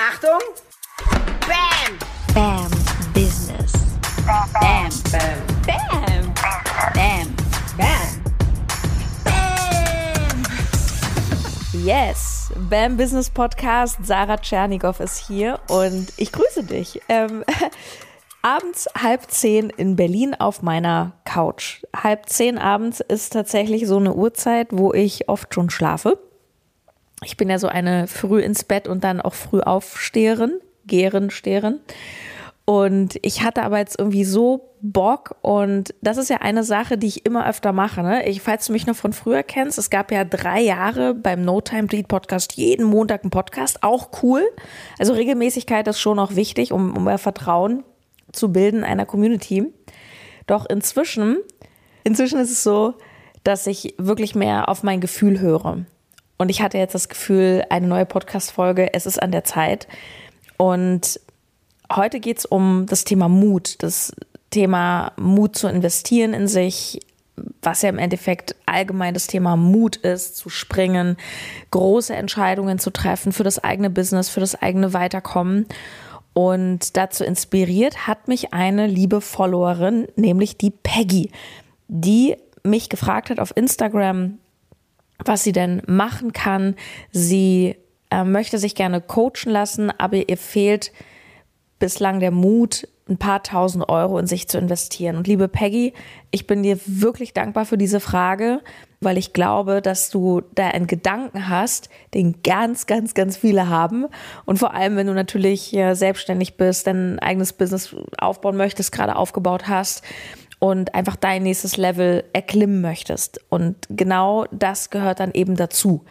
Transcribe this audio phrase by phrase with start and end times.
[0.00, 0.38] Achtung!
[1.40, 1.98] Bam!
[2.32, 2.70] Bam
[3.12, 3.72] Business.
[4.24, 4.48] Bam!
[4.52, 4.90] Bam!
[5.10, 6.34] Bam.
[6.94, 7.34] Bam.
[7.76, 8.22] Bam!
[9.24, 10.44] Bam!
[11.72, 12.52] Yes.
[12.70, 13.98] Bam Business Podcast.
[14.04, 17.00] Sarah Tschernigow ist hier und ich grüße dich.
[17.08, 17.42] Ähm,
[18.42, 21.82] abends halb zehn in Berlin auf meiner Couch.
[21.92, 26.20] Halb zehn abends ist tatsächlich so eine Uhrzeit, wo ich oft schon schlafe.
[27.24, 31.80] Ich bin ja so eine früh ins Bett und dann auch früh aufsteherin, gehren, stehren.
[32.64, 37.06] Und ich hatte aber jetzt irgendwie so Bock und das ist ja eine Sache, die
[37.06, 38.02] ich immer öfter mache.
[38.02, 38.28] Ne?
[38.28, 41.62] Ich, falls du mich noch von früher kennst, es gab ja drei Jahre beim No
[41.62, 44.42] Time Bleed Podcast jeden Montag einen Podcast, auch cool.
[44.98, 47.84] Also Regelmäßigkeit ist schon auch wichtig, um, um mehr Vertrauen
[48.32, 49.72] zu bilden einer Community.
[50.46, 51.38] Doch inzwischen,
[52.04, 52.94] inzwischen ist es so,
[53.44, 55.86] dass ich wirklich mehr auf mein Gefühl höre.
[56.38, 59.88] Und ich hatte jetzt das Gefühl, eine neue Podcast-Folge, es ist an der Zeit.
[60.56, 61.20] Und
[61.92, 64.12] heute geht es um das Thema Mut, das
[64.50, 67.00] Thema Mut zu investieren in sich,
[67.60, 71.16] was ja im Endeffekt allgemein das Thema Mut ist, zu springen,
[71.70, 75.66] große Entscheidungen zu treffen für das eigene Business, für das eigene Weiterkommen.
[76.34, 81.30] Und dazu inspiriert hat mich eine liebe Followerin, nämlich die Peggy,
[81.88, 84.38] die mich gefragt hat auf Instagram,
[85.24, 86.76] was sie denn machen kann.
[87.10, 87.76] Sie
[88.10, 90.92] äh, möchte sich gerne coachen lassen, aber ihr fehlt
[91.78, 95.16] bislang der Mut, ein paar tausend Euro in sich zu investieren.
[95.16, 95.94] Und liebe Peggy,
[96.30, 98.60] ich bin dir wirklich dankbar für diese Frage,
[99.00, 104.06] weil ich glaube, dass du da einen Gedanken hast, den ganz, ganz, ganz viele haben.
[104.44, 109.68] Und vor allem, wenn du natürlich selbstständig bist, dein eigenes Business aufbauen möchtest, gerade aufgebaut
[109.68, 110.02] hast
[110.58, 113.40] und einfach dein nächstes Level erklimmen möchtest.
[113.48, 116.04] Und genau das gehört dann eben dazu.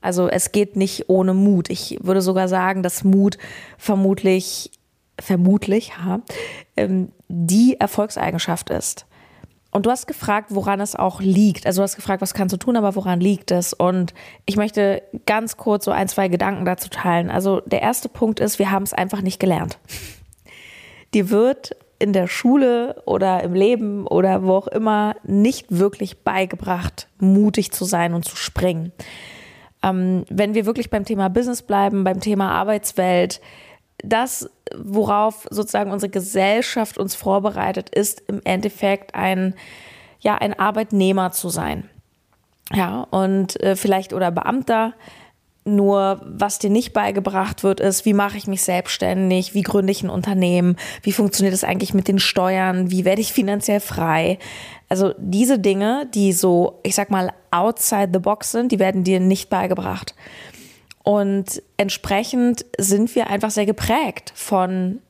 [0.00, 1.70] Also es geht nicht ohne Mut.
[1.70, 3.38] Ich würde sogar sagen, dass Mut
[3.78, 4.70] vermutlich,
[5.18, 6.20] vermutlich, ha,
[6.76, 9.06] ähm, die Erfolgseigenschaft ist.
[9.72, 11.66] Und du hast gefragt, woran es auch liegt.
[11.66, 13.72] Also du hast gefragt, was kannst du tun, aber woran liegt es?
[13.72, 14.14] Und
[14.46, 17.30] ich möchte ganz kurz so ein, zwei Gedanken dazu teilen.
[17.30, 19.78] Also der erste Punkt ist, wir haben es einfach nicht gelernt.
[21.14, 27.08] Dir wird in der Schule oder im Leben oder wo auch immer nicht wirklich beigebracht,
[27.18, 28.92] mutig zu sein und zu springen.
[29.82, 33.40] Ähm, wenn wir wirklich beim Thema Business bleiben, beim Thema Arbeitswelt,
[33.98, 39.54] das, worauf sozusagen unsere Gesellschaft uns vorbereitet, ist im Endeffekt ein,
[40.20, 41.88] ja, ein Arbeitnehmer zu sein.
[42.72, 44.94] Ja, und äh, vielleicht oder Beamter,
[45.66, 50.02] nur was dir nicht beigebracht wird, ist, wie mache ich mich selbstständig, wie gründe ich
[50.02, 54.38] ein Unternehmen, wie funktioniert es eigentlich mit den Steuern, wie werde ich finanziell frei.
[54.88, 59.20] Also diese Dinge, die so, ich sag mal, outside the box sind, die werden dir
[59.20, 60.14] nicht beigebracht.
[61.02, 65.00] Und entsprechend sind wir einfach sehr geprägt von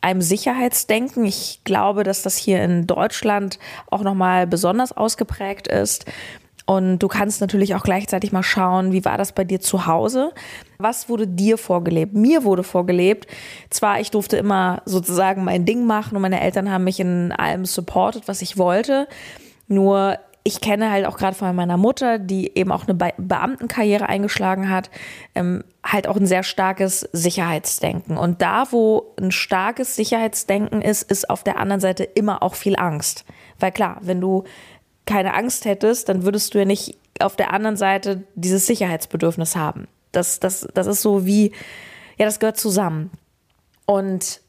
[0.00, 1.24] einem Sicherheitsdenken.
[1.24, 3.58] Ich glaube, dass das hier in Deutschland
[3.90, 6.06] auch nochmal besonders ausgeprägt ist.
[6.66, 10.32] Und du kannst natürlich auch gleichzeitig mal schauen, wie war das bei dir zu Hause?
[10.78, 12.14] Was wurde dir vorgelebt?
[12.14, 13.28] Mir wurde vorgelebt.
[13.70, 17.64] Zwar, ich durfte immer sozusagen mein Ding machen und meine Eltern haben mich in allem
[17.64, 19.06] supportet, was ich wollte.
[19.68, 24.08] Nur ich kenne halt auch gerade von meiner Mutter, die eben auch eine Be Beamtenkarriere
[24.08, 24.90] eingeschlagen hat,
[25.34, 28.16] ähm, halt auch ein sehr starkes Sicherheitsdenken.
[28.16, 32.76] Und da, wo ein starkes Sicherheitsdenken ist, ist auf der anderen Seite immer auch viel
[32.76, 33.24] Angst.
[33.58, 34.44] Weil klar, wenn du
[35.06, 39.88] keine Angst hättest, dann würdest du ja nicht auf der anderen Seite dieses Sicherheitsbedürfnis haben.
[40.12, 41.52] Das, das, das ist so wie,
[42.18, 43.10] ja, das gehört zusammen.
[43.86, 44.40] Und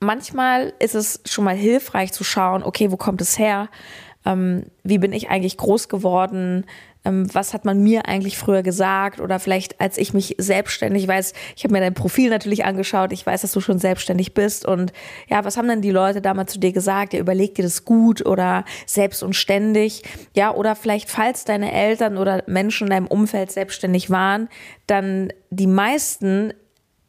[0.00, 3.68] manchmal ist es schon mal hilfreich zu schauen, okay, wo kommt es her?
[4.24, 6.66] Ähm, wie bin ich eigentlich groß geworden?
[7.06, 11.32] Ähm, was hat man mir eigentlich früher gesagt oder vielleicht als ich mich selbstständig weiß,
[11.56, 14.92] ich habe mir dein Profil natürlich angeschaut, ich weiß, dass du schon selbstständig bist und
[15.28, 17.12] ja, was haben denn die Leute damals zu dir gesagt?
[17.12, 20.02] Ja, überleg dir das gut oder selbst und ständig,
[20.34, 24.48] ja, oder vielleicht falls deine Eltern oder Menschen in deinem Umfeld selbstständig waren,
[24.86, 26.52] dann die meisten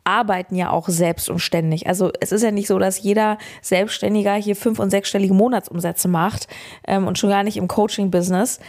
[0.03, 1.87] arbeiten ja auch selbst und ständig.
[1.87, 6.47] Also es ist ja nicht so, dass jeder Selbstständiger hier fünf- und sechsstellige Monatsumsätze macht
[6.87, 8.59] ähm, und schon gar nicht im Coaching-Business.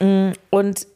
[0.00, 0.86] Mm, und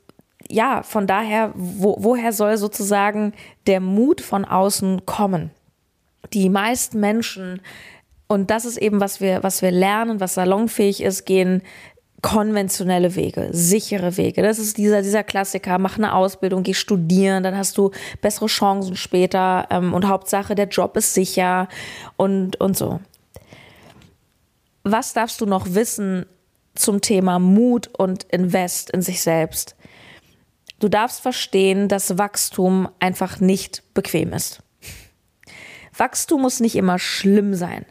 [0.48, 3.32] ja, von daher, wo, woher soll sozusagen
[3.66, 5.50] der Mut von außen kommen?
[6.32, 7.60] Die meisten Menschen,
[8.26, 11.62] und das ist eben, was wir, was wir lernen, was salonfähig ist, gehen
[12.22, 14.42] konventionelle Wege, sichere Wege.
[14.42, 15.78] Das ist dieser, dieser Klassiker.
[15.78, 17.90] Mach eine Ausbildung, geh studieren, dann hast du
[18.20, 21.68] bessere Chancen später ähm, und Hauptsache, der Job ist sicher
[22.16, 23.00] und, und so.
[24.84, 26.26] Was darfst du noch wissen
[26.74, 29.76] zum Thema Mut und Invest in sich selbst.
[30.78, 34.62] Du darfst verstehen, dass Wachstum einfach nicht bequem ist.
[35.96, 37.84] Wachstum muss nicht immer schlimm sein.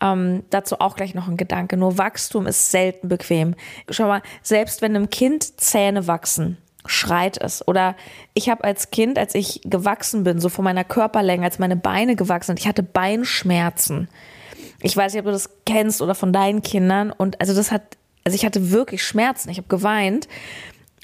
[0.00, 1.76] Ähm, dazu auch gleich noch ein Gedanke.
[1.76, 3.54] Nur Wachstum ist selten bequem.
[3.90, 7.66] Schau mal, selbst wenn einem Kind Zähne wachsen, schreit es.
[7.68, 7.96] Oder
[8.34, 12.16] ich habe als Kind, als ich gewachsen bin, so von meiner Körperlänge, als meine Beine
[12.16, 14.08] gewachsen sind, ich hatte Beinschmerzen.
[14.80, 17.12] Ich weiß nicht, ob du das kennst oder von deinen Kindern.
[17.12, 17.82] Und also das hat,
[18.24, 19.50] also ich hatte wirklich Schmerzen.
[19.50, 20.28] Ich habe geweint.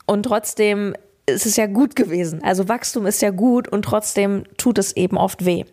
[0.07, 0.95] Und trotzdem
[1.27, 2.43] ist es ja gut gewesen.
[2.43, 5.65] Also Wachstum ist ja gut und trotzdem tut es eben oft weh.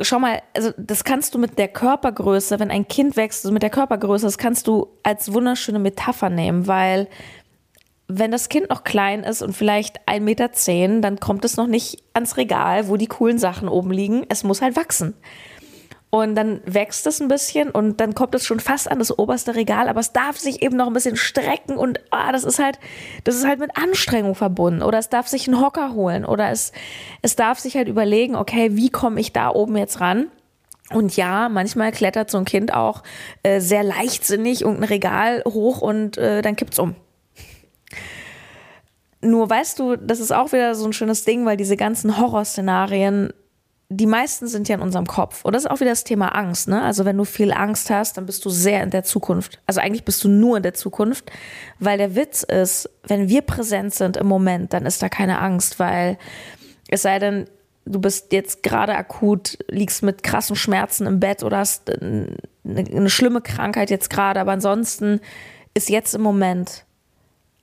[0.00, 3.62] Schau mal, also das kannst du mit der Körpergröße, wenn ein Kind wächst, also mit
[3.62, 7.08] der Körpergröße, das kannst du als wunderschöne Metapher nehmen, weil
[8.08, 10.48] wenn das Kind noch klein ist und vielleicht 1,10 Meter,
[11.00, 14.24] dann kommt es noch nicht ans Regal, wo die coolen Sachen oben liegen.
[14.28, 15.14] Es muss halt wachsen.
[16.14, 19.54] Und dann wächst es ein bisschen und dann kommt es schon fast an das oberste
[19.54, 22.78] Regal, aber es darf sich eben noch ein bisschen strecken und ah, das ist halt,
[23.24, 24.82] das ist halt mit Anstrengung verbunden.
[24.82, 26.72] Oder es darf sich einen Hocker holen oder es,
[27.22, 30.26] es darf sich halt überlegen, okay, wie komme ich da oben jetzt ran?
[30.90, 33.02] Und ja, manchmal klettert so ein Kind auch
[33.42, 36.94] äh, sehr leichtsinnig irgendein Regal hoch und äh, dann kippt's um.
[39.22, 43.32] Nur weißt du, das ist auch wieder so ein schönes Ding, weil diese ganzen Horrorszenarien
[43.92, 45.44] die meisten sind ja in unserem Kopf.
[45.44, 46.68] Und das ist auch wieder das Thema Angst.
[46.68, 46.82] Ne?
[46.82, 49.60] Also wenn du viel Angst hast, dann bist du sehr in der Zukunft.
[49.66, 51.30] Also eigentlich bist du nur in der Zukunft,
[51.78, 55.78] weil der Witz ist, wenn wir präsent sind im Moment, dann ist da keine Angst,
[55.78, 56.18] weil
[56.88, 57.46] es sei denn,
[57.84, 63.10] du bist jetzt gerade akut, liegst mit krassen Schmerzen im Bett oder hast eine, eine
[63.10, 65.20] schlimme Krankheit jetzt gerade, aber ansonsten
[65.74, 66.84] ist jetzt im Moment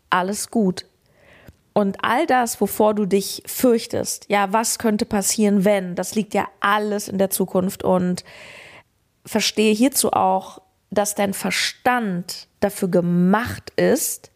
[0.09, 0.85] alles gut.
[1.73, 6.47] Und all das, wovor du dich fürchtest, ja, was könnte passieren, wenn, das liegt ja
[6.59, 7.83] alles in der Zukunft.
[7.83, 8.23] Und
[9.25, 10.61] verstehe hierzu auch,
[10.91, 14.31] dass dein Verstand dafür gemacht ist,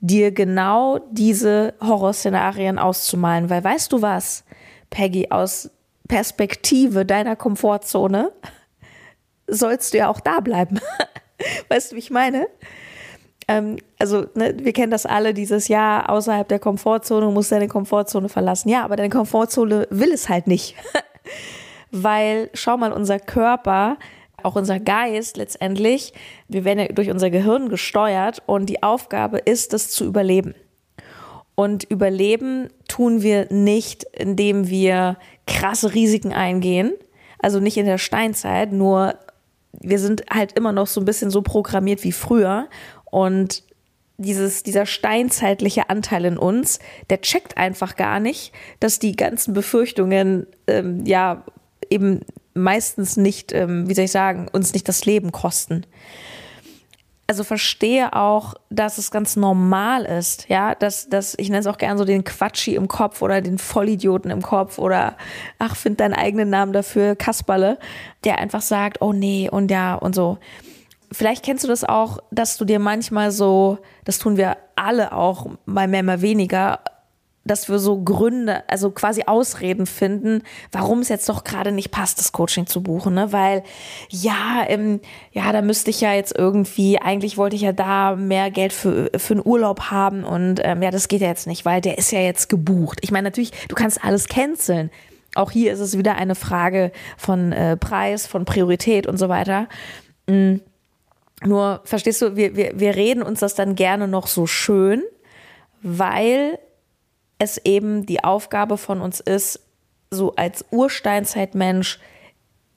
[0.00, 3.48] dir genau diese Horrorszenarien auszumalen.
[3.48, 4.44] Weil weißt du was,
[4.90, 5.70] Peggy, aus
[6.08, 8.32] Perspektive deiner Komfortzone
[9.46, 10.80] sollst du ja auch da bleiben.
[11.68, 12.48] weißt du, wie ich meine?
[13.48, 18.28] Ähm, also ne, wir kennen das alle, dieses Jahr außerhalb der Komfortzone, muss deine Komfortzone
[18.28, 18.68] verlassen.
[18.68, 20.74] Ja, aber deine Komfortzone will es halt nicht.
[21.90, 23.98] Weil, schau mal, unser Körper,
[24.42, 26.12] auch unser Geist letztendlich,
[26.48, 30.54] wir werden ja durch unser Gehirn gesteuert und die Aufgabe ist es zu überleben.
[31.54, 36.92] Und überleben tun wir nicht, indem wir krasse Risiken eingehen,
[37.38, 39.14] also nicht in der Steinzeit, nur
[39.72, 42.68] wir sind halt immer noch so ein bisschen so programmiert wie früher
[43.12, 43.62] und
[44.16, 46.78] dieses, dieser steinzeitliche Anteil in uns,
[47.10, 51.44] der checkt einfach gar nicht, dass die ganzen Befürchtungen ähm, ja
[51.90, 52.20] eben
[52.54, 55.84] meistens nicht, ähm, wie soll ich sagen, uns nicht das Leben kosten.
[57.26, 61.78] Also verstehe auch, dass es ganz normal ist, ja, dass, dass ich nenne es auch
[61.78, 65.16] gern so den Quatschi im Kopf oder den Vollidioten im Kopf oder
[65.58, 67.78] ach, find deinen eigenen Namen dafür, Kasperle,
[68.24, 70.38] der einfach sagt, oh nee und ja und so
[71.12, 75.46] vielleicht kennst du das auch, dass du dir manchmal so, das tun wir alle auch,
[75.64, 76.80] mal mehr, mal weniger,
[77.44, 82.18] dass wir so Gründe, also quasi Ausreden finden, warum es jetzt doch gerade nicht passt,
[82.18, 83.32] das Coaching zu buchen, ne?
[83.32, 83.64] Weil
[84.08, 85.00] ja, ähm,
[85.32, 89.10] ja, da müsste ich ja jetzt irgendwie, eigentlich wollte ich ja da mehr Geld für
[89.16, 92.12] für einen Urlaub haben und ähm, ja, das geht ja jetzt nicht, weil der ist
[92.12, 93.00] ja jetzt gebucht.
[93.02, 94.90] Ich meine natürlich, du kannst alles canceln.
[95.34, 99.66] Auch hier ist es wieder eine Frage von äh, Preis, von Priorität und so weiter.
[100.28, 100.60] Mhm
[101.44, 105.02] nur, verstehst du, wir, wir, wir reden uns das dann gerne noch so schön,
[105.82, 106.58] weil
[107.38, 109.60] es eben die Aufgabe von uns ist,
[110.10, 111.98] so als Ursteinzeitmensch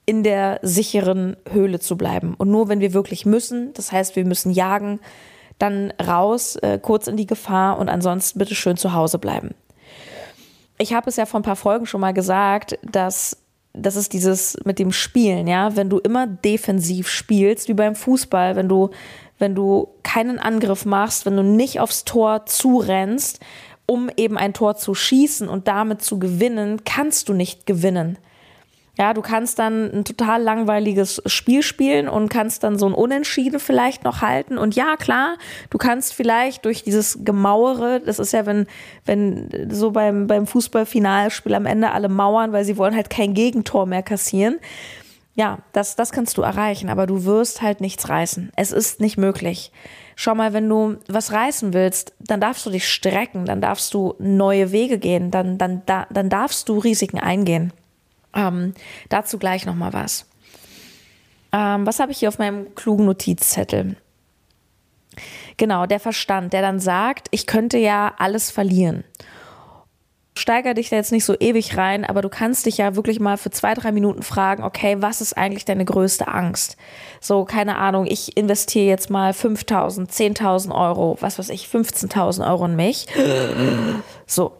[0.06, 2.34] in der sicheren Höhle zu bleiben.
[2.38, 5.00] Und nur wenn wir wirklich müssen, das heißt, wir müssen jagen,
[5.58, 9.54] dann raus, äh, kurz in die Gefahr und ansonsten bitte schön zu Hause bleiben.
[10.78, 13.38] Ich habe es ja vor ein paar Folgen schon mal gesagt, dass
[13.76, 18.56] das ist dieses mit dem Spielen, ja, wenn du immer defensiv spielst, wie beim Fußball,
[18.56, 18.90] wenn du,
[19.38, 23.40] wenn du keinen Angriff machst, wenn du nicht aufs Tor zurennst,
[23.86, 28.18] um eben ein Tor zu schießen und damit zu gewinnen, kannst du nicht gewinnen.
[28.98, 33.60] Ja, du kannst dann ein total langweiliges Spiel spielen und kannst dann so ein Unentschieden
[33.60, 34.56] vielleicht noch halten.
[34.56, 35.36] Und ja, klar,
[35.68, 38.66] du kannst vielleicht durch dieses Gemauere, das ist ja, wenn,
[39.04, 43.84] wenn so beim, beim Fußballfinalspiel am Ende alle mauern, weil sie wollen halt kein Gegentor
[43.84, 44.58] mehr kassieren.
[45.34, 48.50] Ja, das, das kannst du erreichen, aber du wirst halt nichts reißen.
[48.56, 49.70] Es ist nicht möglich.
[50.14, 54.14] Schau mal, wenn du was reißen willst, dann darfst du dich strecken, dann darfst du
[54.18, 57.74] neue Wege gehen, dann, dann, dann darfst du Risiken eingehen.
[58.36, 58.74] Ähm,
[59.08, 60.26] dazu gleich noch mal was.
[61.52, 63.96] Ähm, was habe ich hier auf meinem klugen Notizzettel?
[65.56, 69.04] Genau, der Verstand, der dann sagt, ich könnte ja alles verlieren.
[70.36, 73.38] steiger dich da jetzt nicht so ewig rein, aber du kannst dich ja wirklich mal
[73.38, 76.76] für zwei, drei Minuten fragen, okay, was ist eigentlich deine größte Angst?
[77.22, 82.66] So, keine Ahnung, ich investiere jetzt mal 5.000, 10.000 Euro, was weiß ich, 15.000 Euro
[82.66, 83.06] in mich.
[84.26, 84.52] So.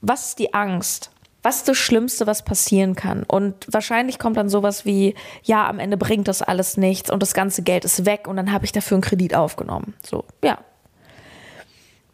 [0.00, 1.10] Was ist die Angst?
[1.46, 3.22] Was ist das Schlimmste, was passieren kann?
[3.22, 7.34] Und wahrscheinlich kommt dann sowas wie, ja, am Ende bringt das alles nichts und das
[7.34, 9.94] ganze Geld ist weg und dann habe ich dafür einen Kredit aufgenommen.
[10.04, 10.58] So, ja,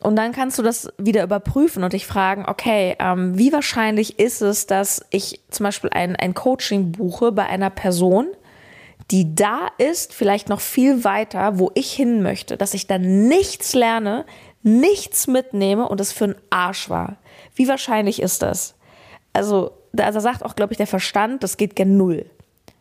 [0.01, 4.43] und dann kannst du das wieder überprüfen und dich fragen, okay, ähm, wie wahrscheinlich ist
[4.43, 8.27] es, dass ich zum Beispiel ein, ein Coaching buche bei einer Person,
[9.11, 13.73] die da ist, vielleicht noch viel weiter, wo ich hin möchte, dass ich dann nichts
[13.73, 14.27] lerne,
[14.63, 17.17] nichts mitnehme und es für einen Arsch war.
[17.55, 18.75] Wie wahrscheinlich ist das?
[19.33, 22.27] Also, da, da sagt auch, glaube ich, der Verstand, das geht gen Null.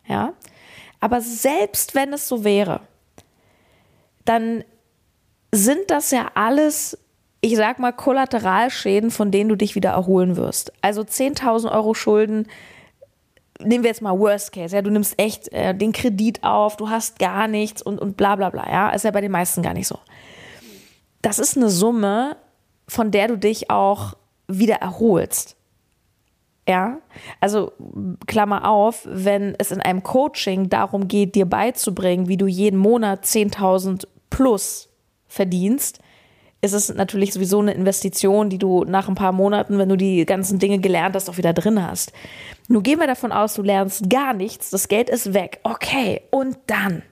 [0.06, 0.34] Ja.
[1.00, 2.80] Aber selbst wenn es so wäre,
[4.24, 4.64] dann
[5.52, 6.98] sind das ja alles
[7.44, 10.72] ich sag mal, Kollateralschäden, von denen du dich wieder erholen wirst.
[10.80, 12.46] Also 10.000 Euro Schulden,
[13.60, 16.88] nehmen wir jetzt mal Worst Case, ja, du nimmst echt äh, den Kredit auf, du
[16.88, 19.74] hast gar nichts und, und bla bla bla, ja, ist ja bei den meisten gar
[19.74, 19.98] nicht so.
[21.20, 22.36] Das ist eine Summe,
[22.86, 24.14] von der du dich auch
[24.46, 25.56] wieder erholst.
[26.68, 26.98] Ja,
[27.40, 27.72] also
[28.26, 33.24] Klammer auf, wenn es in einem Coaching darum geht, dir beizubringen, wie du jeden Monat
[33.24, 34.88] 10.000 plus
[35.26, 35.98] verdienst,
[36.60, 40.24] ist es natürlich sowieso eine Investition, die du nach ein paar Monaten, wenn du die
[40.24, 42.12] ganzen Dinge gelernt hast, auch wieder drin hast.
[42.68, 45.58] Nur gehen wir davon aus, du lernst gar nichts, das Geld ist weg.
[45.64, 47.02] Okay, und dann?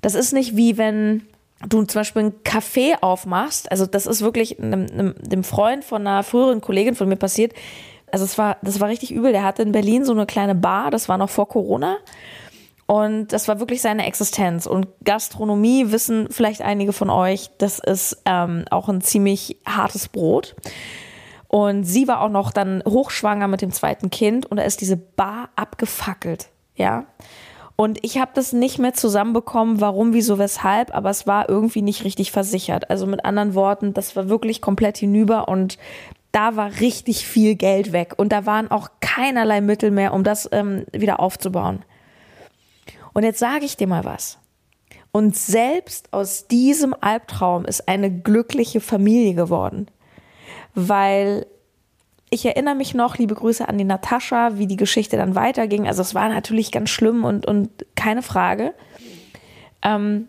[0.00, 1.26] Das ist nicht wie wenn
[1.68, 3.70] du zum Beispiel einen Café aufmachst.
[3.70, 7.52] Also das ist wirklich einem, einem, dem Freund von einer früheren Kollegin von mir passiert.
[8.12, 9.32] Also es war, das war richtig übel.
[9.32, 11.96] Der hatte in Berlin so eine kleine Bar, das war noch vor Corona.
[12.86, 14.66] Und das war wirklich seine Existenz.
[14.66, 20.56] Und Gastronomie wissen vielleicht einige von euch, das ist ähm, auch ein ziemlich hartes Brot.
[21.48, 24.96] Und sie war auch noch dann hochschwanger mit dem zweiten Kind und da ist diese
[24.96, 27.06] Bar abgefackelt, ja.
[27.74, 32.04] Und ich habe das nicht mehr zusammenbekommen, warum, wieso, weshalb, aber es war irgendwie nicht
[32.04, 32.90] richtig versichert.
[32.90, 35.78] Also mit anderen Worten, das war wirklich komplett hinüber und
[36.32, 40.48] da war richtig viel Geld weg und da waren auch keinerlei Mittel mehr, um das
[40.52, 41.84] ähm, wieder aufzubauen.
[43.14, 44.38] Und jetzt sage ich dir mal was.
[45.10, 49.88] Und selbst aus diesem Albtraum ist eine glückliche Familie geworden.
[50.74, 51.46] Weil
[52.30, 55.88] ich erinnere mich noch, liebe Grüße an die Natascha, wie die Geschichte dann weiterging.
[55.88, 58.74] Also es war natürlich ganz schlimm und, und keine Frage.
[59.82, 60.28] Ähm,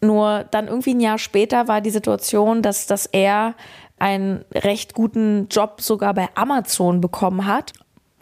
[0.00, 3.54] nur dann irgendwie ein Jahr später war die Situation, dass, dass er
[4.00, 7.72] einen recht guten Job sogar bei Amazon bekommen hat.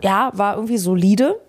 [0.03, 1.41] Ja, war irgendwie solide.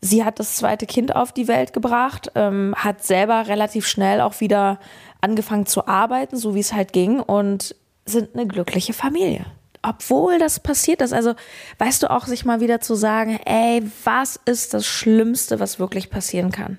[0.00, 4.40] Sie hat das zweite Kind auf die Welt gebracht, ähm, hat selber relativ schnell auch
[4.40, 4.78] wieder
[5.20, 7.74] angefangen zu arbeiten, so wie es halt ging, und
[8.06, 9.44] sind eine glückliche Familie.
[9.82, 11.12] Obwohl das passiert ist.
[11.12, 11.34] Also,
[11.78, 16.10] weißt du auch, sich mal wieder zu sagen, ey, was ist das Schlimmste, was wirklich
[16.10, 16.78] passieren kann?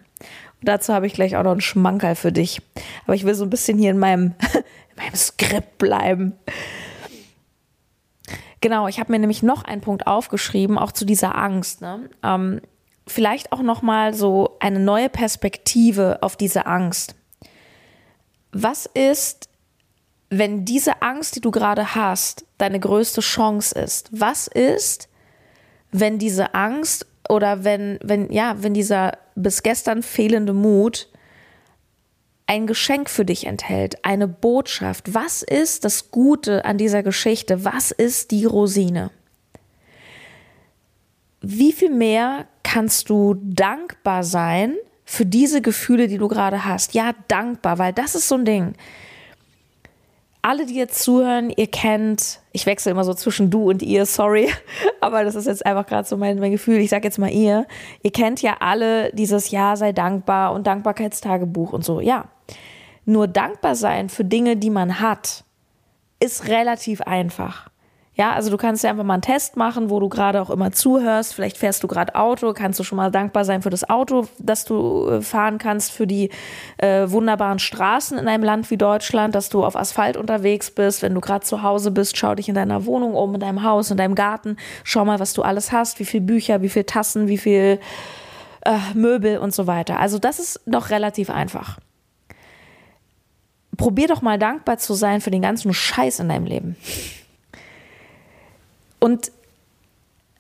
[0.62, 2.62] Und dazu habe ich gleich auch noch einen Schmankerl für dich.
[3.06, 6.34] Aber ich will so ein bisschen hier in meinem, in meinem Skript bleiben.
[8.62, 11.82] Genau, ich habe mir nämlich noch einen Punkt aufgeschrieben, auch zu dieser Angst.
[11.82, 12.10] Ne?
[12.24, 12.62] Ähm,
[13.08, 17.16] vielleicht auch noch mal so eine neue Perspektive auf diese Angst.
[18.52, 19.50] Was ist,
[20.30, 24.10] wenn diese Angst, die du gerade hast, deine größte Chance ist?
[24.12, 25.10] Was ist,
[25.92, 31.10] wenn diese Angst oder wenn, wenn, ja, wenn dieser bis gestern fehlende Mut
[32.52, 35.14] ein Geschenk für dich enthält, eine Botschaft?
[35.14, 37.64] Was ist das Gute an dieser Geschichte?
[37.64, 39.10] Was ist die Rosine?
[41.40, 46.94] Wie viel mehr kannst du dankbar sein für diese Gefühle, die du gerade hast.
[46.94, 48.74] Ja, dankbar, weil das ist so ein Ding.
[50.44, 54.50] Alle, die jetzt zuhören, ihr kennt, ich wechsle immer so zwischen du und ihr, sorry,
[55.02, 56.78] aber das ist jetzt einfach gerade so mein, mein Gefühl.
[56.78, 57.68] Ich sage jetzt mal ihr.
[58.02, 62.00] Ihr kennt ja alle dieses Ja, sei dankbar und Dankbarkeitstagebuch und so.
[62.00, 62.26] Ja.
[63.06, 65.44] Nur dankbar sein für Dinge, die man hat,
[66.20, 67.71] ist relativ einfach.
[68.14, 70.74] Ja, also du kannst ja einfach mal einen Test machen, wo du gerade auch immer
[70.74, 71.34] zuhörst.
[71.34, 74.66] Vielleicht fährst du gerade Auto, kannst du schon mal dankbar sein für das Auto, das
[74.66, 76.30] du äh, fahren kannst, für die
[76.78, 81.02] äh, wunderbaren Straßen in einem Land wie Deutschland, dass du auf Asphalt unterwegs bist.
[81.02, 83.92] Wenn du gerade zu Hause bist, schau dich in deiner Wohnung um, in deinem Haus,
[83.92, 84.58] in deinem Garten.
[84.84, 87.80] Schau mal, was du alles hast, wie viel Bücher, wie viel Tassen, wie viel
[88.66, 90.00] äh, Möbel und so weiter.
[90.00, 91.80] Also das ist noch relativ einfach.
[93.78, 96.76] Probier doch mal dankbar zu sein für den ganzen Scheiß in deinem Leben.
[99.02, 99.32] Und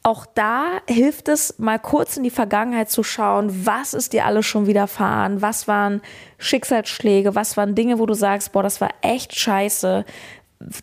[0.03, 4.46] auch da hilft es, mal kurz in die Vergangenheit zu schauen, was ist dir alles
[4.46, 6.01] schon widerfahren, was waren
[6.38, 10.06] Schicksalsschläge, was waren Dinge, wo du sagst, boah, das war echt scheiße.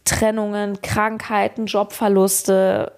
[0.04, 2.92] Trennungen, Krankheiten, Jobverluste,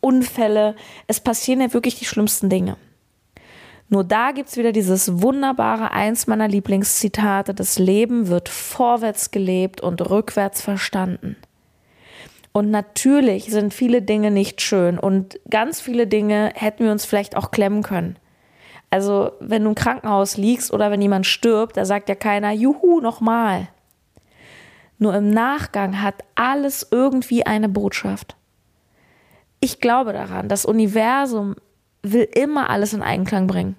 [0.00, 0.76] Unfälle.
[1.08, 2.76] Es passieren ja wirklich die schlimmsten Dinge.
[3.88, 9.80] Nur da gibt es wieder dieses wunderbare, eins meiner Lieblingszitate, das Leben wird vorwärts gelebt
[9.80, 11.36] und rückwärts verstanden.
[12.52, 17.36] Und natürlich sind viele Dinge nicht schön und ganz viele Dinge hätten wir uns vielleicht
[17.36, 18.16] auch klemmen können.
[18.90, 23.00] Also, wenn du im Krankenhaus liegst oder wenn jemand stirbt, da sagt ja keiner, juhu,
[23.00, 23.68] nochmal.
[24.98, 28.36] Nur im Nachgang hat alles irgendwie eine Botschaft.
[29.60, 31.54] Ich glaube daran, das Universum
[32.02, 33.76] will immer alles in Einklang bringen.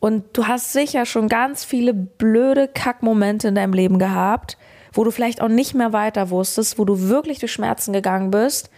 [0.00, 4.58] Und du hast sicher schon ganz viele blöde Kackmomente in deinem Leben gehabt,
[4.94, 8.70] wo du vielleicht auch nicht mehr weiter wusstest, wo du wirklich durch Schmerzen gegangen bist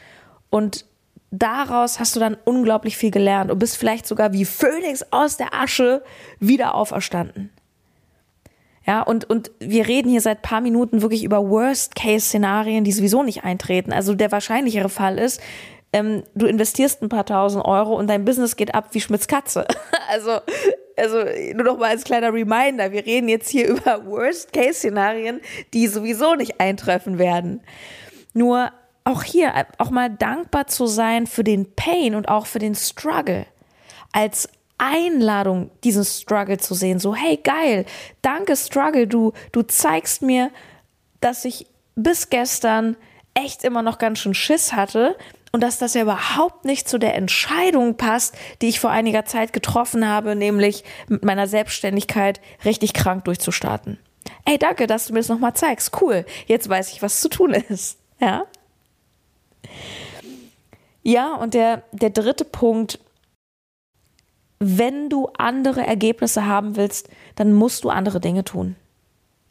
[0.51, 0.85] und
[1.31, 5.55] daraus hast du dann unglaublich viel gelernt und bist vielleicht sogar wie Phönix aus der
[5.55, 6.03] Asche
[6.41, 7.51] wieder auferstanden.
[8.87, 13.43] Ja, und, und wir reden hier seit paar Minuten wirklich über Worst-Case-Szenarien, die sowieso nicht
[13.43, 13.93] eintreten.
[13.93, 15.41] Also der wahrscheinlichere Fall ist,
[15.97, 19.67] ähm, du investierst ein paar tausend Euro und dein Business geht ab wie Schmitz Katze.
[20.09, 20.39] Also,
[20.97, 21.25] also
[21.55, 25.41] nur noch mal als kleiner Reminder, wir reden jetzt hier über Worst-Case-Szenarien,
[25.75, 27.61] die sowieso nicht eintreffen werden.
[28.35, 28.71] Nur
[29.03, 33.47] auch hier, auch mal dankbar zu sein für den Pain und auch für den Struggle.
[34.13, 34.49] Als
[34.79, 37.01] Einladung, diesen Struggle zu sehen.
[37.01, 37.85] So, hey, geil,
[38.23, 40.53] danke Struggle, du, du zeigst mir,
[41.21, 42.97] dass ich bis gestern
[43.35, 45.17] echt immer noch ganz schön Schiss hatte,
[45.57, 49.55] und dass das ja überhaupt nicht zu der Entscheidung passt, die ich vor einiger Zeit
[49.55, 53.99] getroffen habe, nämlich mit meiner Selbstständigkeit richtig krank durchzustarten.
[54.45, 55.99] Ey, danke, dass du mir das nochmal zeigst.
[55.99, 56.27] Cool.
[56.45, 57.99] Jetzt weiß ich, was zu tun ist.
[58.21, 58.45] Ja?
[61.03, 62.99] Ja, und der, der dritte Punkt,
[64.59, 68.77] wenn du andere Ergebnisse haben willst, dann musst du andere Dinge tun.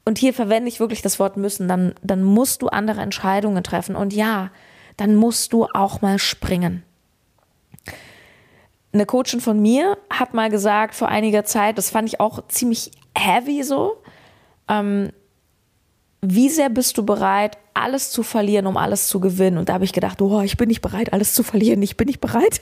[0.05, 3.95] Und hier verwende ich wirklich das Wort müssen, dann, dann musst du andere Entscheidungen treffen.
[3.95, 4.51] Und ja,
[4.97, 6.83] dann musst du auch mal springen.
[8.93, 12.91] Eine Coachin von mir hat mal gesagt vor einiger Zeit, das fand ich auch ziemlich
[13.17, 14.01] heavy so,
[14.69, 15.11] ähm,
[16.21, 19.57] wie sehr bist du bereit, alles zu verlieren, um alles zu gewinnen?
[19.57, 22.07] Und da habe ich gedacht, oh, ich bin nicht bereit, alles zu verlieren, ich bin
[22.07, 22.61] nicht bereit.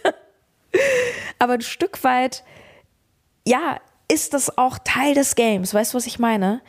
[1.40, 2.44] Aber ein Stück weit,
[3.48, 3.80] ja,
[4.12, 5.74] ist das auch Teil des Games.
[5.74, 6.62] Weißt du, was ich meine?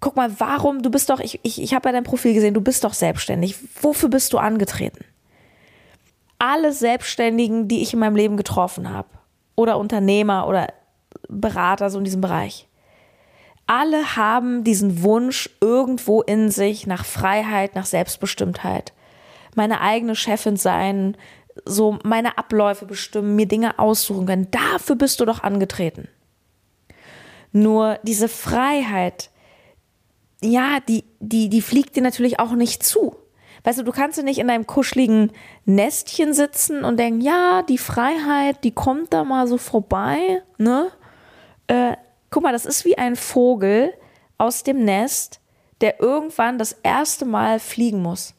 [0.00, 2.60] Guck mal, warum, du bist doch, ich, ich, ich habe ja dein Profil gesehen, du
[2.60, 3.56] bist doch selbstständig.
[3.82, 5.04] Wofür bist du angetreten?
[6.38, 9.08] Alle Selbstständigen, die ich in meinem Leben getroffen habe,
[9.56, 10.68] oder Unternehmer oder
[11.28, 12.68] Berater, so in diesem Bereich,
[13.66, 18.94] alle haben diesen Wunsch irgendwo in sich nach Freiheit, nach Selbstbestimmtheit.
[19.54, 21.16] Meine eigene Chefin sein,
[21.64, 24.50] so meine Abläufe bestimmen, mir Dinge aussuchen können.
[24.50, 26.08] Dafür bist du doch angetreten.
[27.52, 29.30] Nur diese Freiheit,
[30.42, 33.16] ja, die, die, die fliegt dir natürlich auch nicht zu.
[33.64, 35.32] Weißt du, du kannst ja nicht in deinem kuscheligen
[35.64, 40.90] Nestchen sitzen und denken, ja, die Freiheit, die kommt da mal so vorbei, ne?
[41.66, 41.96] Äh,
[42.30, 43.92] guck mal, das ist wie ein Vogel
[44.38, 45.40] aus dem Nest,
[45.80, 48.34] der irgendwann das erste Mal fliegen muss.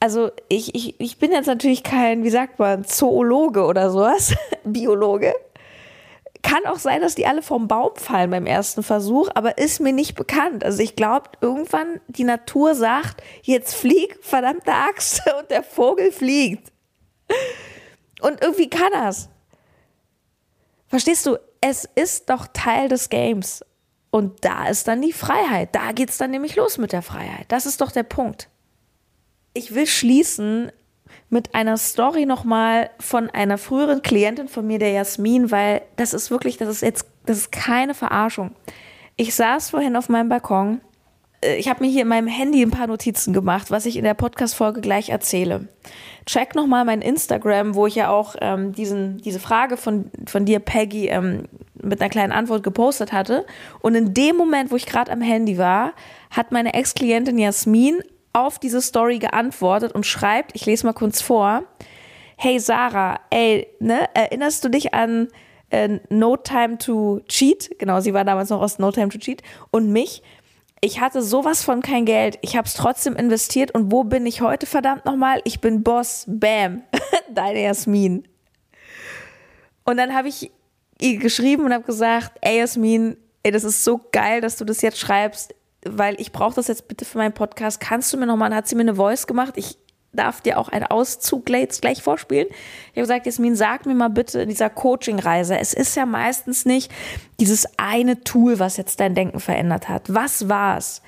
[0.00, 5.34] Also ich, ich, ich bin jetzt natürlich kein, wie sagt man, Zoologe oder sowas, Biologe.
[6.42, 9.92] Kann auch sein, dass die alle vom Baum fallen beim ersten Versuch, aber ist mir
[9.92, 10.64] nicht bekannt.
[10.64, 16.72] Also ich glaube, irgendwann die Natur sagt, jetzt flieg, verdammte Axt, und der Vogel fliegt.
[18.20, 19.28] Und irgendwie kann er's.
[20.88, 21.38] Verstehst du?
[21.60, 23.64] Es ist doch Teil des Games.
[24.10, 25.74] Und da ist dann die Freiheit.
[25.74, 27.46] Da geht's dann nämlich los mit der Freiheit.
[27.48, 28.50] Das ist doch der Punkt.
[29.54, 30.70] Ich will schließen
[31.32, 36.30] mit einer Story nochmal von einer früheren Klientin von mir, der Jasmin, weil das ist
[36.30, 38.50] wirklich, das ist jetzt, das ist keine Verarschung.
[39.16, 40.82] Ich saß vorhin auf meinem Balkon.
[41.40, 44.04] Äh, ich habe mir hier in meinem Handy ein paar Notizen gemacht, was ich in
[44.04, 45.68] der Podcast-Folge gleich erzähle.
[46.26, 50.58] Check nochmal mein Instagram, wo ich ja auch ähm, diesen, diese Frage von, von dir,
[50.58, 51.48] Peggy, ähm,
[51.82, 53.46] mit einer kleinen Antwort gepostet hatte.
[53.80, 55.94] Und in dem Moment, wo ich gerade am Handy war,
[56.30, 61.64] hat meine Ex-Klientin Jasmin auf diese Story geantwortet und schreibt, ich lese mal kurz vor,
[62.36, 65.28] hey Sarah, ey, ne, erinnerst du dich an
[65.70, 67.78] äh, No Time to Cheat?
[67.78, 70.22] Genau, sie war damals noch aus No Time to Cheat und mich.
[70.80, 72.38] Ich hatte sowas von kein Geld.
[72.42, 75.40] Ich habe es trotzdem investiert und wo bin ich heute verdammt nochmal?
[75.44, 76.24] Ich bin Boss.
[76.26, 76.82] Bam.
[77.32, 78.26] Deine Jasmin.
[79.84, 80.50] Und dann habe ich
[81.00, 84.82] ihr geschrieben und habe gesagt, ey Jasmin, ey, das ist so geil, dass du das
[84.82, 87.80] jetzt schreibst weil ich brauche das jetzt bitte für meinen Podcast.
[87.80, 89.54] Kannst du mir nochmal, hat sie mir eine Voice gemacht?
[89.56, 89.78] Ich
[90.12, 92.46] darf dir auch einen Auszug jetzt gleich vorspielen.
[92.48, 96.66] Ich habe gesagt, Jasmin, sag mir mal bitte in dieser Coaching-Reise, es ist ja meistens
[96.66, 96.92] nicht
[97.40, 100.12] dieses eine Tool, was jetzt dein Denken verändert hat.
[100.12, 101.02] Was war es?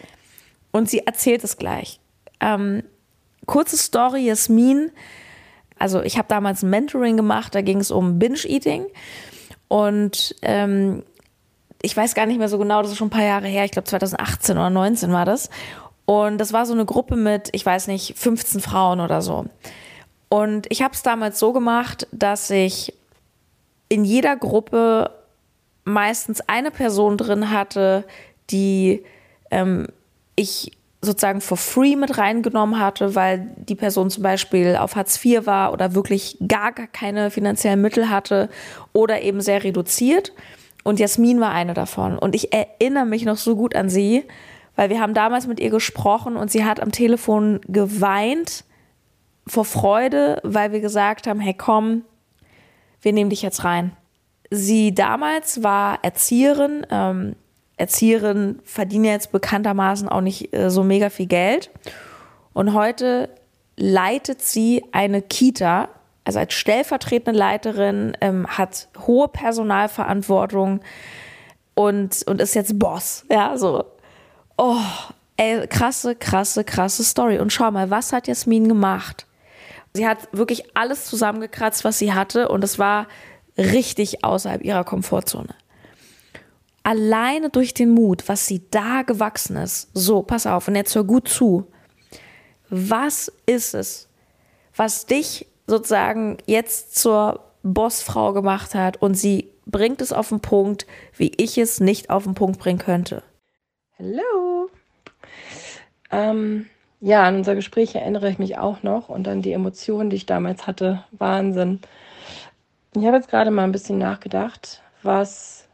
[0.72, 2.00] Und sie erzählt es gleich.
[2.40, 2.82] Ähm,
[3.46, 4.90] kurze Story, Jasmin.
[5.78, 8.86] Also ich habe damals ein Mentoring gemacht, da ging es um Binge-Eating.
[9.68, 11.02] Und ähm,
[11.84, 13.70] ich weiß gar nicht mehr so genau, das ist schon ein paar Jahre her, ich
[13.70, 15.50] glaube 2018 oder 2019 war das.
[16.06, 19.46] Und das war so eine Gruppe mit, ich weiß nicht, 15 Frauen oder so.
[20.28, 22.94] Und ich habe es damals so gemacht, dass ich
[23.88, 25.10] in jeder Gruppe
[25.84, 28.04] meistens eine Person drin hatte,
[28.50, 29.04] die
[29.50, 29.86] ähm,
[30.36, 35.46] ich sozusagen for free mit reingenommen hatte, weil die Person zum Beispiel auf Hartz IV
[35.46, 38.48] war oder wirklich gar, gar keine finanziellen Mittel hatte
[38.92, 40.32] oder eben sehr reduziert.
[40.84, 42.16] Und Jasmin war eine davon.
[42.16, 44.24] Und ich erinnere mich noch so gut an sie,
[44.76, 48.64] weil wir haben damals mit ihr gesprochen und sie hat am Telefon geweint
[49.46, 52.02] vor Freude, weil wir gesagt haben, hey komm,
[53.00, 53.92] wir nehmen dich jetzt rein.
[54.50, 57.36] Sie damals war Erzieherin, ähm,
[57.76, 61.70] Erzieherin verdienen jetzt bekanntermaßen auch nicht äh, so mega viel Geld.
[62.52, 63.30] Und heute
[63.76, 65.88] leitet sie eine Kita,
[66.24, 70.80] also als stellvertretende Leiterin, ähm, hat hohe Personalverantwortung
[71.74, 73.24] und, und ist jetzt Boss.
[73.30, 73.84] Ja, so.
[74.56, 74.76] Oh,
[75.36, 77.38] ey, krasse, krasse, krasse Story.
[77.38, 79.26] Und schau mal, was hat Jasmin gemacht?
[79.92, 83.06] Sie hat wirklich alles zusammengekratzt, was sie hatte, und es war
[83.56, 85.54] richtig außerhalb ihrer Komfortzone
[86.84, 89.88] alleine durch den Mut, was sie da gewachsen ist.
[89.94, 91.66] So, pass auf, und jetzt hör gut zu.
[92.68, 94.08] Was ist es,
[94.76, 100.86] was dich sozusagen jetzt zur Bossfrau gemacht hat und sie bringt es auf den Punkt,
[101.16, 103.22] wie ich es nicht auf den Punkt bringen könnte?
[103.98, 104.68] Hallo.
[106.10, 106.66] Ähm,
[107.00, 110.26] ja, an unser Gespräch erinnere ich mich auch noch und an die Emotionen, die ich
[110.26, 111.04] damals hatte.
[111.12, 111.80] Wahnsinn.
[112.94, 115.66] Ich habe jetzt gerade mal ein bisschen nachgedacht, was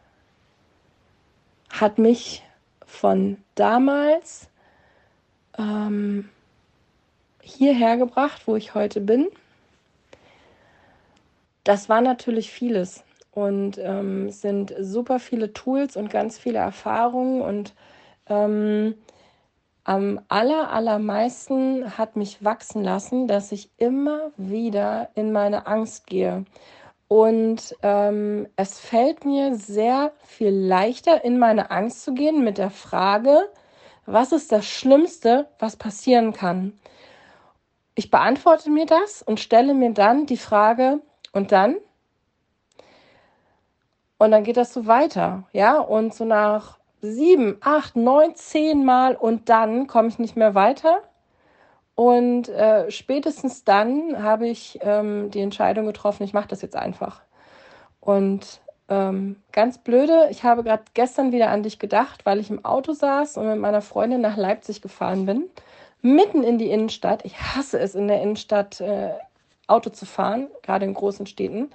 [1.68, 2.42] hat mich
[2.87, 4.48] von damals
[5.59, 6.29] ähm,
[7.42, 9.29] hierher gebracht, wo ich heute bin.
[11.64, 17.74] Das war natürlich vieles und ähm, sind super viele Tools und ganz viele Erfahrungen und
[18.26, 18.94] ähm,
[19.84, 26.44] am aller, allermeisten hat mich wachsen lassen, dass ich immer wieder in meine Angst gehe
[27.12, 32.70] und ähm, es fällt mir sehr viel leichter, in meine Angst zu gehen mit der
[32.70, 33.48] Frage,
[34.06, 36.78] was ist das Schlimmste, was passieren kann?
[37.96, 41.00] Ich beantworte mir das und stelle mir dann die Frage,
[41.32, 41.76] und dann?
[44.18, 45.78] Und dann geht das so weiter, ja?
[45.78, 51.02] Und so nach sieben, acht, neun, zehn Mal und dann komme ich nicht mehr weiter.
[51.94, 57.22] Und äh, spätestens dann habe ich ähm, die Entscheidung getroffen, ich mache das jetzt einfach.
[58.00, 62.64] Und ähm, ganz blöde, ich habe gerade gestern wieder an dich gedacht, weil ich im
[62.64, 65.44] Auto saß und mit meiner Freundin nach Leipzig gefahren bin,
[66.02, 67.24] mitten in die Innenstadt.
[67.24, 69.10] Ich hasse es, in der Innenstadt äh,
[69.70, 71.70] Auto zu fahren, gerade in großen Städten.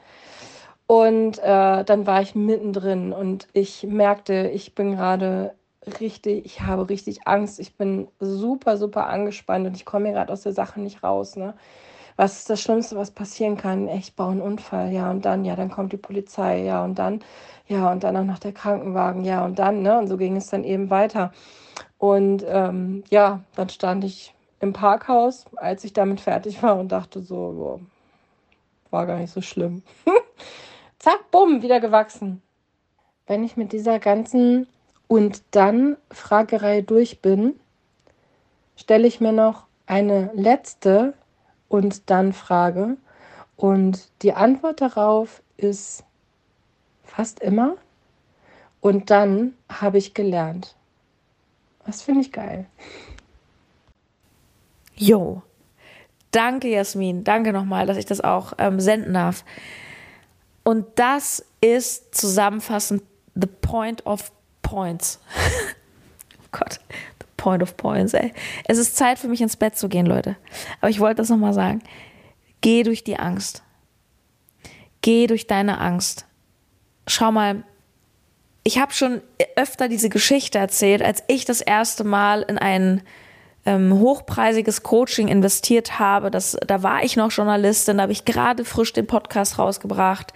[0.88, 5.56] Und äh, dann war ich mittendrin und ich merkte, ich bin gerade
[6.00, 7.60] richtig, ich habe richtig Angst.
[7.60, 11.36] Ich bin super, super angespannt und ich komme gerade aus der Sache nicht raus.
[11.36, 11.56] Ne?
[12.18, 13.88] Was ist das Schlimmste, was passieren kann?
[13.90, 17.22] Ich baue einen Unfall, ja, und dann, ja, dann kommt die Polizei, ja, und dann,
[17.68, 19.98] ja, und dann auch noch der Krankenwagen, ja, und dann, ne?
[19.98, 21.34] Und so ging es dann eben weiter.
[21.98, 27.22] Und ähm, ja, dann stand ich im Parkhaus, als ich damit fertig war und dachte
[27.22, 27.80] so, boah,
[28.92, 29.84] war gar nicht so schlimm.
[31.00, 32.42] Zack, bumm, wieder gewachsen.
[33.28, 34.68] Wenn ich mit dieser ganzen
[35.08, 37.60] und dann Fragerei durch bin,
[38.76, 41.14] stelle ich mir noch eine letzte
[41.68, 42.98] und dann Frage.
[43.56, 46.04] Und die Antwort darauf ist
[47.04, 47.76] fast immer.
[48.82, 50.76] Und dann habe ich gelernt.
[51.86, 52.68] Das finde ich geil.
[54.96, 55.42] Jo.
[56.32, 57.24] Danke, Jasmin.
[57.24, 59.46] Danke nochmal, dass ich das auch ähm, senden darf.
[60.64, 63.04] Und das ist zusammenfassend
[63.36, 64.32] the point of
[64.62, 65.20] Points.
[66.40, 66.80] oh Gott,
[67.20, 68.34] the point of points, ey.
[68.66, 70.36] Es ist Zeit für mich ins Bett zu gehen, Leute.
[70.82, 71.84] Aber ich wollte das nochmal sagen.
[72.62, 73.62] Geh durch die Angst.
[75.02, 76.26] Geh durch deine Angst.
[77.06, 77.64] Schau mal,
[78.64, 79.22] ich habe schon
[79.56, 83.04] öfter diese Geschichte erzählt, als ich das erste Mal in ein
[83.66, 86.32] ähm, hochpreisiges Coaching investiert habe.
[86.32, 90.34] Das, da war ich noch Journalistin, da habe ich gerade frisch den Podcast rausgebracht.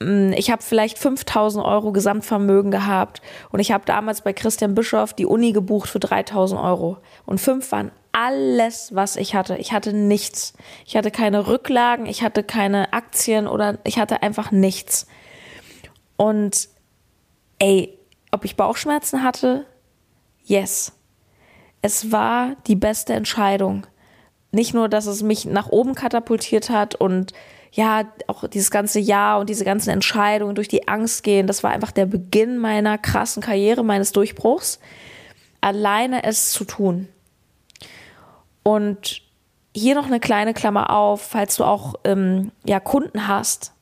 [0.00, 5.12] Mm, ich habe vielleicht 5000 Euro Gesamtvermögen gehabt und ich habe damals bei Christian Bischoff
[5.12, 6.98] die Uni gebucht für 3000 Euro.
[7.26, 9.56] Und fünf waren alles, was ich hatte.
[9.58, 10.54] Ich hatte nichts.
[10.86, 15.06] Ich hatte keine Rücklagen, ich hatte keine Aktien oder ich hatte einfach nichts.
[16.16, 16.70] Und
[17.58, 17.98] ey,
[18.30, 19.66] ob ich Bauchschmerzen hatte?
[20.44, 20.95] Yes.
[21.86, 23.86] Es war die beste Entscheidung.
[24.50, 27.32] Nicht nur, dass es mich nach oben katapultiert hat und
[27.70, 31.70] ja, auch dieses ganze Jahr und diese ganzen Entscheidungen durch die Angst gehen, das war
[31.70, 34.80] einfach der Beginn meiner krassen Karriere, meines Durchbruchs.
[35.60, 37.06] Alleine es zu tun.
[38.64, 39.22] Und
[39.72, 43.74] hier noch eine kleine Klammer auf, falls du auch ähm, ja, Kunden hast.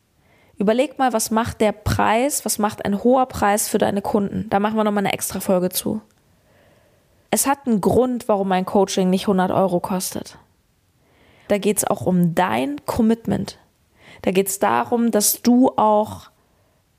[0.59, 4.51] Überleg mal, was macht der Preis, was macht ein hoher Preis für deine Kunden?
[4.51, 6.03] Da machen wir nochmal eine extra Folge zu.
[7.35, 10.39] Es hat einen Grund, warum mein Coaching nicht 100 Euro kostet.
[11.49, 13.59] Da geht es auch um dein Commitment.
[14.23, 16.31] Da geht es darum, dass du auch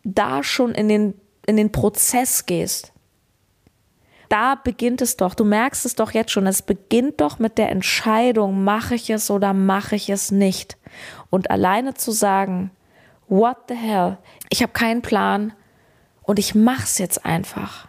[0.03, 1.13] da schon in den,
[1.45, 2.91] in den Prozess gehst.
[4.27, 5.35] Da beginnt es doch.
[5.35, 6.47] Du merkst es doch jetzt schon.
[6.47, 10.75] Es beginnt doch mit der Entscheidung, mache ich es oder mache ich es nicht.
[11.29, 12.71] Und alleine zu sagen,
[13.29, 14.17] what the hell,
[14.49, 15.53] ich habe keinen Plan
[16.23, 17.87] und ich mache es jetzt einfach.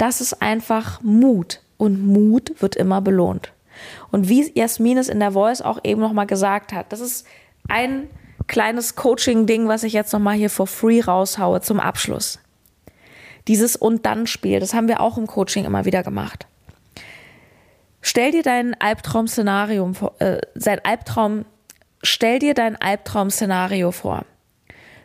[0.00, 3.52] Das ist einfach Mut und Mut wird immer belohnt.
[4.10, 7.26] Und wie Jasmin es in der Voice auch eben nochmal gesagt hat, das ist
[7.68, 8.08] ein
[8.46, 12.38] kleines Coaching-Ding, was ich jetzt nochmal hier for free raushaue zum Abschluss.
[13.46, 16.46] Dieses Und-Dann-Spiel, das haben wir auch im Coaching immer wieder gemacht.
[18.00, 21.44] Stell dir dein Albtraum-Szenario, äh, sein Albtraum,
[22.02, 24.24] stell dir dein Albtraum-Szenario vor.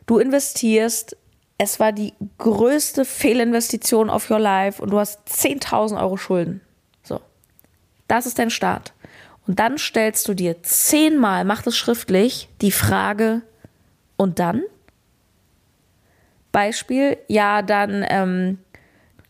[0.06, 1.18] Du investierst,
[1.58, 6.62] es war die größte Fehlinvestition of your life und du hast 10.000 Euro Schulden.
[7.04, 7.22] So.
[8.08, 8.94] Das ist dein Start.
[9.48, 13.42] Und dann stellst du dir zehnmal, mach das schriftlich, die Frage,
[14.18, 14.64] und dann?
[16.52, 18.60] Beispiel, ja, dann, ähm,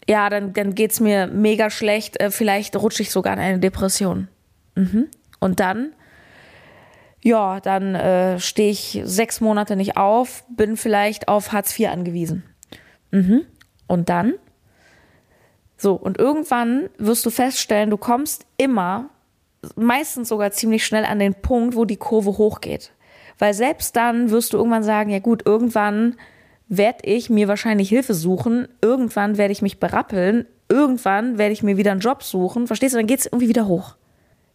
[0.08, 3.60] ja, dann, dann geht es mir mega schlecht, äh, vielleicht rutsche ich sogar in eine
[3.60, 4.28] Depression.
[4.76, 5.08] Mhm.
[5.40, 5.94] Und dann,
[7.26, 12.44] ja, dann äh, stehe ich sechs Monate nicht auf, bin vielleicht auf Hartz IV angewiesen.
[13.10, 13.42] Mhm.
[13.88, 14.36] Und dann?
[15.76, 19.10] So, und irgendwann wirst du feststellen, du kommst immer,
[19.76, 22.92] meistens sogar ziemlich schnell an den Punkt, wo die Kurve hochgeht.
[23.40, 26.18] Weil selbst dann wirst du irgendwann sagen, ja gut, irgendwann
[26.68, 28.68] werde ich mir wahrscheinlich Hilfe suchen.
[28.82, 30.46] Irgendwann werde ich mich berappeln.
[30.70, 32.68] Irgendwann werde ich mir wieder einen Job suchen.
[32.68, 33.00] Verstehst du?
[33.00, 33.96] Dann geht es irgendwie wieder hoch.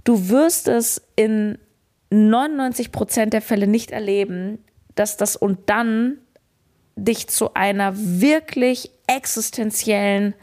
[0.04, 1.58] Du wirst es in
[2.10, 4.58] 99 Prozent der Fälle nicht erleben,
[4.94, 6.18] dass das und dann
[6.96, 10.34] dich zu einer wirklich existenziellen,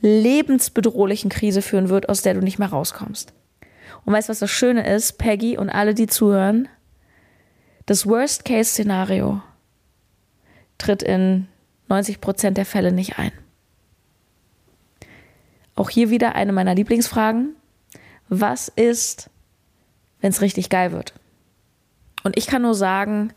[0.00, 3.32] lebensbedrohlichen Krise führen wird, aus der du nicht mehr rauskommst.
[4.04, 6.68] Und weißt du, was das Schöne ist, Peggy und alle, die zuhören?
[7.86, 9.42] Das Worst-Case-Szenario
[10.78, 11.48] tritt in
[11.88, 13.32] 90 Prozent der Fälle nicht ein.
[15.74, 17.56] Auch hier wieder eine meiner Lieblingsfragen.
[18.28, 19.29] Was ist,
[20.20, 21.14] wenn es richtig geil wird?
[22.22, 23.32] Und ich kann nur sagen,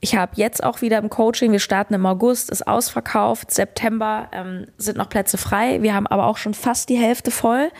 [0.00, 4.66] ich habe jetzt auch wieder im Coaching, wir starten im August, ist ausverkauft, September ähm,
[4.76, 7.70] sind noch Plätze frei, wir haben aber auch schon fast die Hälfte voll.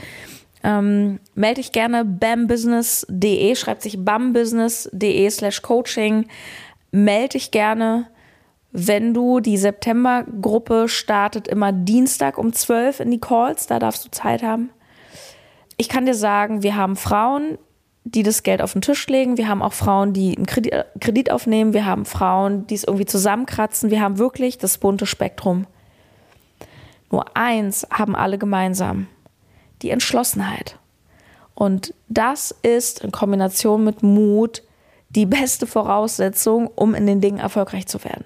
[0.65, 6.27] Ähm, melde dich gerne bambusiness.de, schreibt sich bambusiness.de slash coaching.
[6.91, 8.09] Melde dich gerne.
[8.71, 14.11] Wenn du die September-Gruppe startet immer Dienstag um 12 in die Calls, da darfst du
[14.11, 14.71] Zeit haben.
[15.77, 17.57] Ich kann dir sagen, wir haben Frauen,
[18.11, 19.37] die das Geld auf den Tisch legen.
[19.37, 21.73] Wir haben auch Frauen, die einen Kredit, aufnehmen.
[21.73, 23.91] Wir haben Frauen, die es irgendwie zusammenkratzen.
[23.91, 25.67] Wir haben wirklich das bunte Spektrum.
[27.11, 29.07] Nur eins haben alle gemeinsam.
[29.83, 30.79] Die Entschlossenheit.
[31.55, 34.63] Und das ist in Kombination mit Mut
[35.11, 38.25] die beste Voraussetzung, um in den Dingen erfolgreich zu werden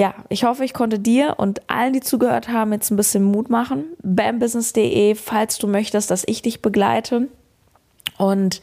[0.00, 3.50] ja, ich hoffe, ich konnte dir und allen, die zugehört haben, jetzt ein bisschen Mut
[3.50, 3.84] machen.
[4.02, 7.28] bambusiness.de, falls du möchtest, dass ich dich begleite.
[8.18, 8.60] Und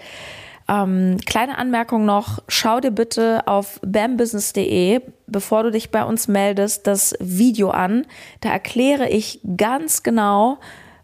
[0.69, 6.87] ähm, kleine Anmerkung noch, schau dir bitte auf bambusiness.de, bevor du dich bei uns meldest,
[6.87, 8.05] das Video an.
[8.41, 10.57] Da erkläre ich ganz genau,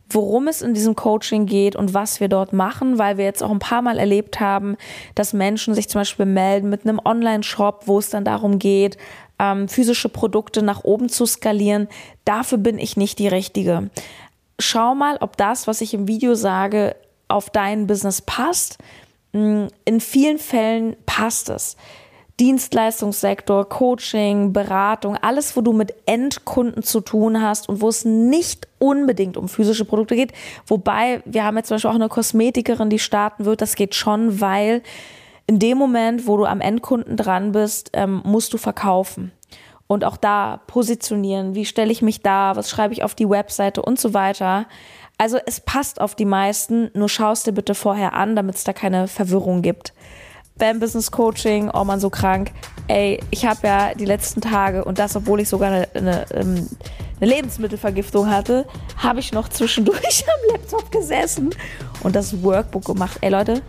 [0.10, 3.52] worum es in diesem Coaching geht und was wir dort machen, weil wir jetzt auch
[3.52, 4.78] ein paar Mal erlebt haben,
[5.16, 8.98] dass Menschen sich zum Beispiel melden mit einem Online-Shop, wo es dann darum geht,
[9.40, 11.88] ähm, physische Produkte nach oben zu skalieren,
[12.26, 13.90] dafür bin ich nicht die Richtige.
[14.60, 16.96] Schau mal, ob das, was ich im Video sage,
[17.34, 18.78] auf dein Business passt.
[19.34, 21.76] Mm, in vielen Fällen passt es.
[22.40, 28.68] Dienstleistungssektor, Coaching, Beratung, alles, wo du mit Endkunden zu tun hast und wo es nicht
[28.80, 30.34] unbedingt um physische Produkte geht.
[30.66, 33.62] Wobei, wir haben jetzt zum Beispiel auch eine Kosmetikerin, die starten wird.
[33.62, 34.82] Das geht schon, weil
[35.46, 39.32] in dem Moment, wo du am Endkunden dran bist, ähm, musst du verkaufen.
[39.86, 43.82] Und auch da positionieren, wie stelle ich mich da, was schreibe ich auf die Webseite
[43.84, 44.66] und so weiter.
[45.18, 48.74] Also es passt auf die meisten, nur schaust dir bitte vorher an, damit es da
[48.74, 49.94] keine Verwirrung gibt.
[50.58, 52.52] Bam Business Coaching, oh man, so krank.
[52.88, 56.70] Ey, ich habe ja die letzten Tage und das, obwohl ich sogar eine, eine, ähm,
[57.20, 61.50] eine Lebensmittelvergiftung hatte, habe ich noch zwischendurch am Laptop gesessen
[62.02, 63.18] und das Workbook gemacht.
[63.22, 63.62] Ey Leute,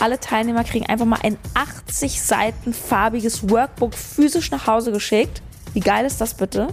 [0.00, 5.42] alle Teilnehmer kriegen einfach mal ein 80 Seiten farbiges Workbook physisch nach Hause geschickt.
[5.72, 6.68] Wie geil ist das bitte?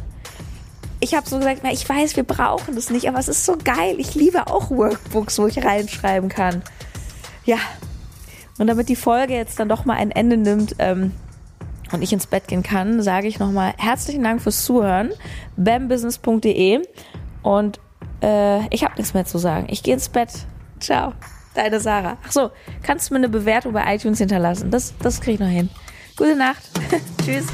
[1.02, 3.58] Ich habe so gesagt, na, ich weiß, wir brauchen das nicht, aber es ist so
[3.62, 3.96] geil.
[3.98, 6.62] Ich liebe auch Workbooks, wo ich reinschreiben kann.
[7.44, 7.58] Ja,
[8.60, 11.14] und damit die Folge jetzt dann doch mal ein Ende nimmt ähm,
[11.92, 15.12] und ich ins Bett gehen kann, sage ich nochmal herzlichen Dank fürs Zuhören.
[15.58, 16.82] bambusiness.de
[17.42, 17.80] und
[18.22, 19.66] äh, ich habe nichts mehr zu sagen.
[19.70, 20.30] Ich gehe ins Bett.
[20.80, 21.14] Ciao.
[21.56, 22.18] Deine Sarah.
[22.26, 22.52] Ach so,
[22.84, 24.72] kannst du mir eine Bewertung bei iTunes hinterlassen?
[24.72, 25.70] Das, das kriege ich noch hin.
[26.16, 26.62] Gute Nacht.
[27.26, 27.48] Tschüss.